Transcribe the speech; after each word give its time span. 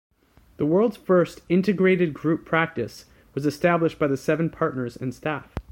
The 0.57 0.65
world's 0.65 0.97
first 0.97 1.41
"integrated 1.47 2.11
group 2.15 2.43
practice" 2.43 3.05
was 3.35 3.45
established 3.45 3.99
by 3.99 4.07
the 4.07 4.17
seven 4.17 4.49
partners 4.49 4.97
and 4.97 5.13
staff. 5.13 5.59